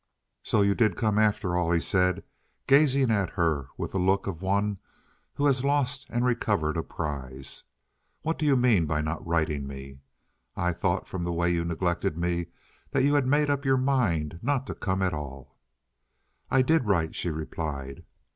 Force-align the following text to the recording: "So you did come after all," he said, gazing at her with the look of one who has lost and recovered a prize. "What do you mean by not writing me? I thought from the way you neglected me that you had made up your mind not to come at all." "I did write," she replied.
"So 0.41 0.63
you 0.63 0.73
did 0.73 0.97
come 0.97 1.19
after 1.19 1.55
all," 1.55 1.69
he 1.71 1.79
said, 1.79 2.23
gazing 2.65 3.11
at 3.11 3.29
her 3.33 3.67
with 3.77 3.91
the 3.91 3.99
look 3.99 4.25
of 4.25 4.41
one 4.41 4.79
who 5.35 5.45
has 5.45 5.63
lost 5.63 6.07
and 6.09 6.25
recovered 6.25 6.75
a 6.75 6.81
prize. 6.81 7.65
"What 8.23 8.39
do 8.39 8.45
you 8.47 8.57
mean 8.57 8.87
by 8.87 9.01
not 9.01 9.23
writing 9.23 9.67
me? 9.67 9.99
I 10.55 10.73
thought 10.73 11.07
from 11.07 11.21
the 11.21 11.31
way 11.31 11.51
you 11.53 11.63
neglected 11.63 12.17
me 12.17 12.47
that 12.89 13.03
you 13.03 13.13
had 13.13 13.27
made 13.27 13.51
up 13.51 13.63
your 13.63 13.77
mind 13.77 14.39
not 14.41 14.65
to 14.65 14.73
come 14.73 15.03
at 15.03 15.13
all." 15.13 15.55
"I 16.49 16.63
did 16.63 16.85
write," 16.87 17.13
she 17.13 17.29
replied. 17.29 18.03